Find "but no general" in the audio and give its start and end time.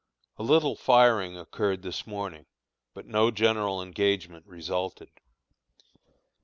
2.95-3.83